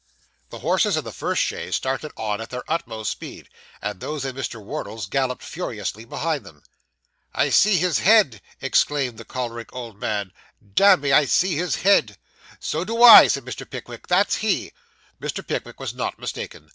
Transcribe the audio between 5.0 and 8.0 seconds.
galloped furiously behind them. 'I see his